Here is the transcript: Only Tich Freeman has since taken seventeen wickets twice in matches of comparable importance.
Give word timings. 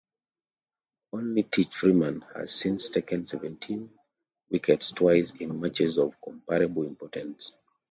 Only 1.13 1.43
Tich 1.43 1.75
Freeman 1.75 2.21
has 2.33 2.55
since 2.55 2.89
taken 2.89 3.27
seventeen 3.27 3.91
wickets 4.49 4.93
twice 4.93 5.35
in 5.35 5.61
matches 5.61 5.99
of 5.99 6.19
comparable 6.23 6.87
importance. 6.87 7.53